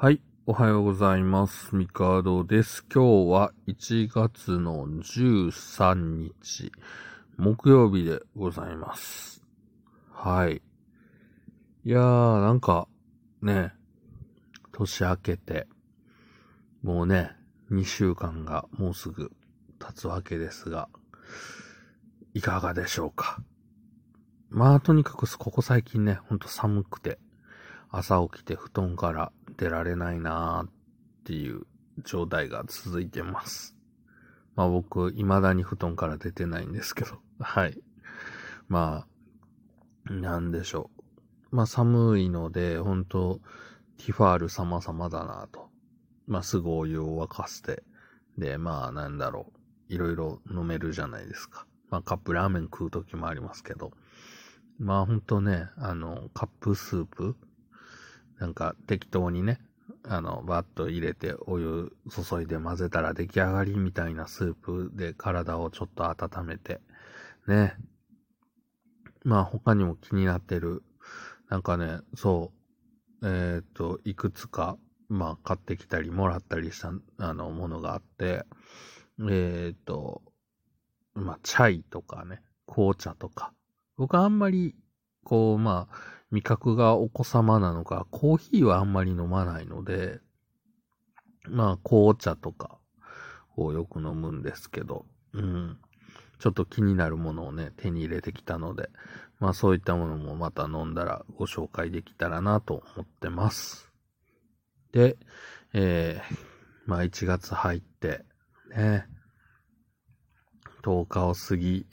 [0.00, 0.20] はい。
[0.46, 1.74] おはようございます。
[1.74, 2.86] ミカドです。
[2.88, 6.70] 今日は1月の13日、
[7.36, 9.42] 木曜日でございます。
[10.12, 10.62] はい。
[11.84, 12.86] いやー、なんか、
[13.42, 13.72] ね、
[14.70, 15.66] 年明けて、
[16.84, 17.32] もうね、
[17.72, 19.32] 2週間がもうすぐ
[19.80, 20.88] 経つわけですが、
[22.34, 23.42] いかがでしょうか。
[24.48, 27.18] まあ、とにかくここ最近ね、ほんと寒くて、
[27.90, 30.70] 朝起きて布団から出られないなーっ
[31.24, 31.66] ていう
[32.04, 33.76] 状態が続いてます。
[34.54, 37.78] まあ僕、未だに布団から出てないんですけど、 はい。
[38.68, 39.06] ま
[40.08, 40.90] あ、なんでしょ
[41.52, 41.56] う。
[41.56, 43.40] まあ寒いので、本当
[43.98, 45.68] ティファール様々だなと。
[46.26, 47.82] まあすぐお湯を沸かして、
[48.36, 49.58] で、まあなんだろう。
[49.92, 51.66] いろいろ飲めるじゃないですか。
[51.90, 53.92] まあカップラーメン食う時もありますけど。
[54.78, 57.36] まあほんとね、あの、カップスープ
[58.38, 59.58] なんか適当にね、
[60.04, 66.80] あの、バッと入れてお湯注いで混ぜたら出来上がりみたいなスープで体をちょっと温めて、
[67.46, 67.74] ね。
[69.24, 70.82] まあ他にも気になってる、
[71.48, 72.52] なんかね、そ
[73.22, 78.44] う、えっ、と、いくつか、まあ買ってきたりもらったりした、あの、ものがあって、
[79.28, 80.22] えっ、と、
[81.14, 83.52] まあチャイとかね、紅茶とか。
[83.96, 84.76] 僕はあんまり、
[85.24, 90.20] こう、まあ、味覚がお子様なのか、コーヒーはあんまり飲まないので、
[91.48, 92.78] まあ、紅茶とか
[93.56, 95.78] をよく飲むんですけど、うん。
[96.38, 98.90] ちょっと気になるものをね、手に入れてきたので、
[99.40, 103.90] まあそういったものもまた飲んだらご紹介できたらなと思ってます。
[104.92, 105.16] で、
[105.72, 106.36] えー、
[106.86, 108.24] まあ1月入って、
[108.70, 109.06] ね、
[110.82, 111.86] 10日を過ぎ、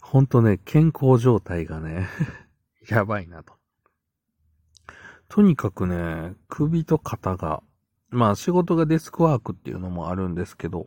[0.00, 2.08] ほんとね、健康状態がね、
[2.88, 3.54] やばいなと。
[5.28, 7.62] とにかくね、首と肩が、
[8.10, 10.86] まあ仕事がデスクワークっていうのもあるんですけど、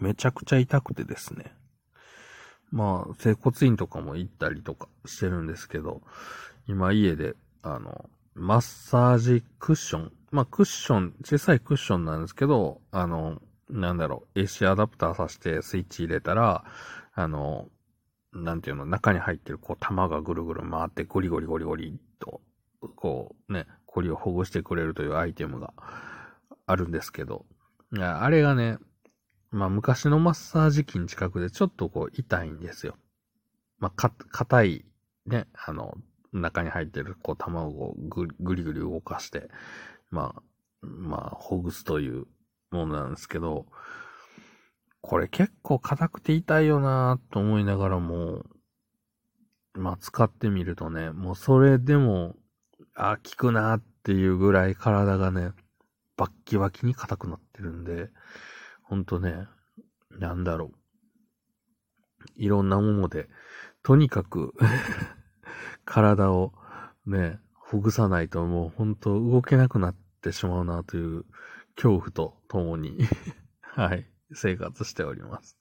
[0.00, 1.54] めちゃくちゃ痛くてですね。
[2.70, 6.02] まあ、整骨院とかも行ったりとかしてるんですけど、
[6.66, 10.12] 今家で、あの、マッサージクッション。
[10.30, 13.40] まあクッション、小さいクッションなんですけど、あの、
[13.70, 16.64] なんだろう、AC アダプターさしてスイッチ入れたら、
[17.14, 17.68] あの、
[18.36, 22.40] なんていうの、中に入ってる、こう、玉がぐるぐる回って、ゴリゴリゴリゴリと、
[22.94, 25.72] こう、ね、コリをほぐしてくれるというアイテムが
[26.66, 27.46] あるんですけど、
[27.98, 28.78] あれがね、
[29.50, 32.96] まあ、昔のマッサージ機の近くでちょっとこう、痛いんですよ。
[33.78, 34.84] まあ、か、硬い、
[35.26, 35.96] ね、あの、
[36.32, 39.48] 中に入ってる、こう、卵をぐぐりぐり動かして、
[40.10, 40.42] まあ、
[40.82, 42.26] まあ、ほぐすという
[42.70, 43.66] ものなんですけど、
[45.00, 48.44] これ結構硬くて痛いよなと思いながらも、
[49.74, 52.34] まあ使ってみるとね、もうそれでも、
[52.94, 55.50] あ、効くなっていうぐらい体がね、
[56.16, 58.08] バッキバキに硬くなってるんで、
[58.82, 59.46] ほんとね、
[60.10, 60.72] なんだろう。
[62.36, 63.28] いろんなもので、
[63.82, 64.54] とにかく
[65.84, 66.52] 体を
[67.06, 71.24] ね、ほぐさないともうほんと動けなくなってしまうなという
[71.76, 72.98] 恐怖とともに
[73.60, 74.08] はい。
[74.32, 75.56] 生活しております。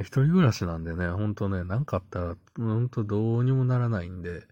[0.00, 4.46] 一人暮らしなんでね、ほんとね、なんかあったら、ほんとどうにもならないんで、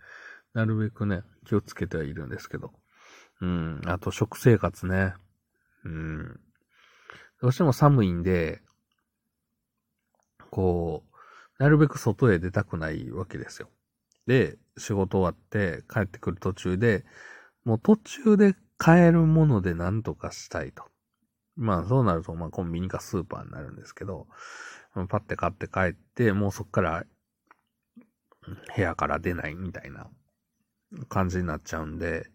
[0.55, 2.73] なるべくね、気をつけてはいるんですけど。
[3.41, 5.15] うん、あと食生活ね。
[5.85, 6.41] うん。
[7.41, 8.63] どうしても寒いんで、
[10.51, 11.05] こ
[11.59, 13.69] う、なるべく外へ出たくないわけですよ。
[14.27, 17.05] で、仕事終わって帰ってくる途中で、
[17.65, 20.85] もう途中で買えるもので何とかしたいと。
[21.57, 24.27] まあそうなると、まあコンビニかスーパーになるんですけど、
[25.09, 27.05] パッて買って帰って、もうそっから
[28.77, 30.09] 部屋から出ないみたいな
[31.09, 32.27] 感じになっちゃうんで、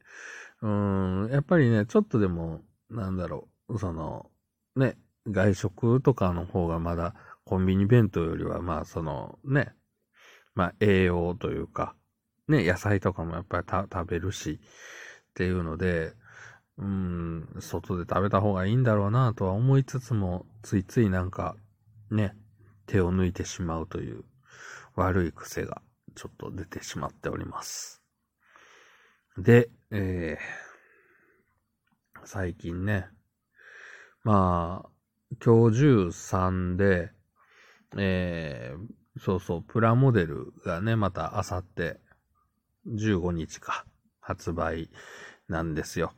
[0.61, 4.29] うん、やっぱりね、ちょっとでも、なんだろう、その、
[4.75, 7.13] ね、外食とかの方がまだ
[7.43, 9.73] コンビニ弁当よりは、まあそのね、
[10.55, 11.95] まあ栄養というか、
[12.47, 16.13] ね、野菜とかもやっぱり食べるし、っていうので、
[16.79, 21.55] うん、外で食べた方がいいんだろうなとは思いつつも、ついついなんか、
[22.11, 22.35] ね、
[22.85, 24.23] 手を抜いてしまうという
[24.95, 25.81] 悪い癖が
[26.15, 28.03] ちょっと出てしまっております。
[29.37, 33.07] で、えー、最近ね、
[34.23, 34.89] まあ、
[35.43, 37.11] 今日13で、
[37.97, 41.99] えー、そうそう、プラモデルがね、またあさって
[42.87, 43.85] 15日か、
[44.19, 44.89] 発売
[45.47, 46.13] なんですよ。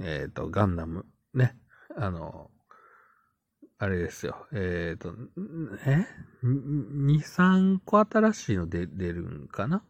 [0.00, 1.56] えっ、ー、と、ガンダム、ね。
[1.96, 2.50] あの、
[3.78, 4.46] あれですよ。
[4.52, 5.14] えっ、ー、と、
[5.86, 6.06] え
[6.42, 9.84] ?2、3個新しいので出るんかな？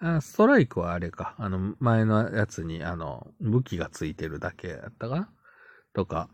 [0.00, 1.34] あストライクはあれか。
[1.38, 5.30] あの、前のやつに、あの、武器がついてるだけやったかな？
[5.94, 6.28] とか、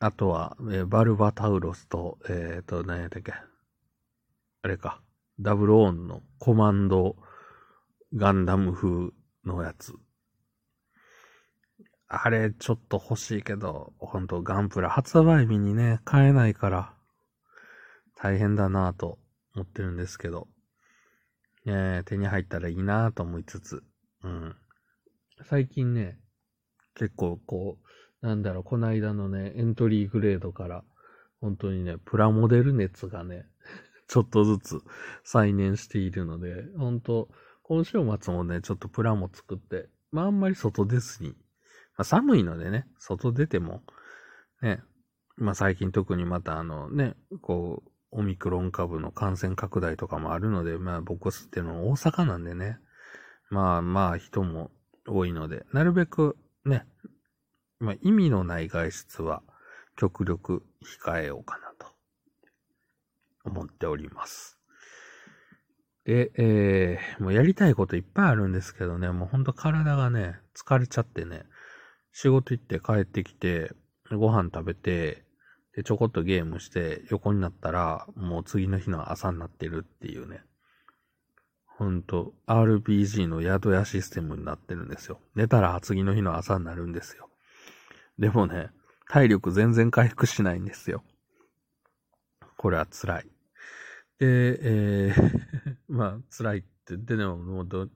[0.00, 3.32] あとは、えー、バルバタウロスと、えっ、ー、と、何やったっけ？
[4.62, 5.00] あれか。
[5.40, 7.16] ダブルオーンのコマンド
[8.14, 9.10] ガンダム風
[9.44, 9.94] のやつ。
[12.08, 16.94] あれ、ちょっと欲しいけど、ほんとガンプラ発売日にね、買えないから、
[18.16, 19.18] 大変だなぁと
[19.54, 20.48] 思ってるんですけど、
[21.66, 23.82] え手に入ったらいいなぁと思いつつ、
[24.24, 24.56] うん。
[25.44, 26.18] 最近ね、
[26.94, 27.78] 結構こ
[28.22, 30.84] う、なんだろう、この間のね、エントリーグレードから、
[31.42, 33.46] 本当にね、プラモデル熱がね、
[34.08, 34.80] ちょっとずつ
[35.24, 37.28] 再燃しているので、本当
[37.62, 41.36] 今週末もね、ちょっとプラモ作って、まああんまり外出ずに、
[41.98, 43.82] まあ寒いのでね、外出ても、
[44.62, 44.80] ね、
[45.36, 52.78] まあ最近特にまたあのね、こう、オミクロン株の感染拡大とかもあるので、まあ僕っていうのは大阪なんでね、
[53.50, 54.70] まあまあ人も
[55.06, 56.86] 多いので、なるべくね、
[57.80, 59.42] まあ意味のない外出は
[59.96, 60.62] 極力
[61.04, 61.92] 控えようかなと
[63.44, 64.56] 思っております。
[66.04, 71.44] で、えー、もうやりたいこといっぱいあるんですけどね、もうほんと体がね、疲れちゃってね、
[72.20, 73.70] 仕事行って帰ってきて、
[74.10, 75.22] ご飯食べて、
[75.76, 80.40] で、ちょこっとゲームして横になったら、もう次の日の朝になってるっていうね。
[81.64, 85.20] ほんと、RPG の宿屋システムになってるんですよ。
[85.36, 87.28] 寝たら次の日の朝になるんですよ。
[88.18, 88.70] でもね、
[89.08, 91.04] 体力全然回復しないんですよ。
[92.56, 93.26] これは辛い。
[94.18, 94.58] で、
[95.06, 97.92] えー まあ、辛いって言ってでも、もうど、ど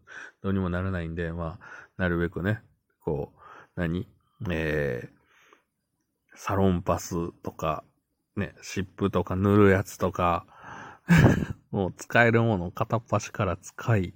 [0.50, 2.62] うにもならないんで、まあ、なるべくね、
[3.00, 3.41] こう、
[3.76, 4.08] 何？
[4.50, 5.08] えー、
[6.34, 7.84] サロンパスとか、
[8.36, 10.46] ね、湿布とか塗るやつとか、
[11.70, 14.14] もう使えるものを片っ端から使い、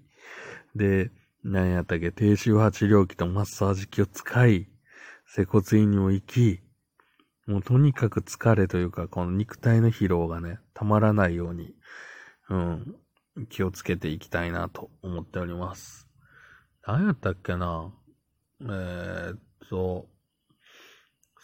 [0.75, 1.11] で、
[1.45, 4.69] 何やったっけ、低周波治療器とマッサージ機を使い、
[5.27, 6.63] 接骨院にも行き、
[7.47, 11.75] もうとにかく疲れというか、この肉体の疲労がね、たまらないように、
[12.49, 12.97] うん、
[13.49, 16.09] 気をつけていきたいなと思っております。
[16.87, 17.93] 何やったっけな
[18.61, 20.09] えー、と、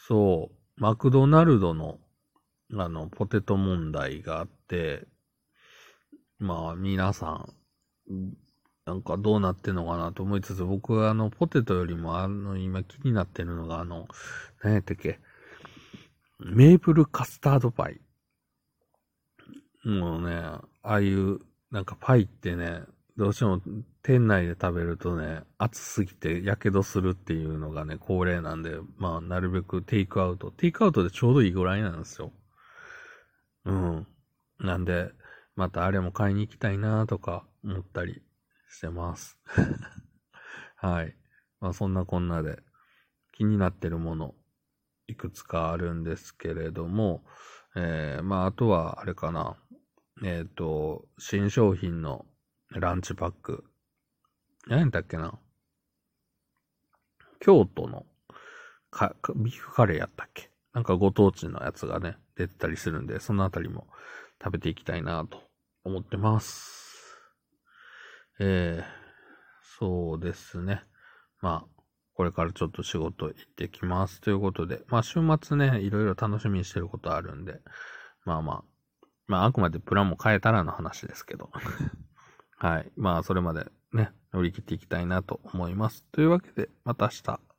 [0.08, 1.98] そう、マクドナルドの、
[2.74, 5.06] あの、ポテト問題があって、
[6.38, 7.46] まあ、皆さ
[8.08, 8.36] ん、
[8.84, 14.08] なんかどうなってんのかなと思いつつ、僕はあの、ポテトよりもあの、今気になってるのが、あの、
[14.62, 15.20] 何やったっけ、
[16.40, 18.00] メープルカスタードパイ。
[19.84, 21.38] もうね、ああいう、
[21.70, 22.82] なんかパイってね、
[23.16, 23.60] どうしても
[24.02, 30.50] 店内で食べるとね、暑すぎて火傷するっていうのがね、恒例なんで、まあ、なるべくテイクアウト。
[30.50, 32.32] テイクアウトでちょうどいいぐらいなんですよ。
[33.66, 34.06] うん。
[34.58, 35.10] なんで、
[35.56, 38.22] またあれも買いに行きたいなとか思ったり
[38.70, 39.38] してます。
[40.76, 41.16] はい。
[41.60, 42.62] まあそんなこんなで
[43.32, 44.34] 気になってるもの
[45.06, 47.24] いくつかあるんですけれども、
[47.76, 49.56] えー、まああとはあれかな。
[50.24, 52.26] えっ、ー、と、新商品の
[52.80, 53.64] ランチパック。
[54.66, 55.38] 何だったっけな？
[57.40, 58.06] 京都の
[58.90, 60.50] か、ビーフカレーやったっけ？
[60.72, 63.88] なんかご当地のやつがね、出てたりするんで、そのあたりも
[64.42, 65.38] 食べていきたいなと
[65.84, 67.18] 思ってます。
[68.40, 68.84] えー、
[69.78, 70.82] そうですね。
[71.40, 71.82] まあ、
[72.14, 74.20] これからちょっと仕事行ってきます。
[74.20, 77.60] ということで、まあ週末ね、いろいろ楽しみにしてることあるんで、
[78.24, 78.62] まあまあ、
[79.26, 81.50] まああくまでプランも変えたらの話ですけど。
[82.62, 82.92] はい。
[82.96, 86.04] まあそれまでね、乗り切っていきたいなと思います。
[86.12, 87.51] というわけで、また明日。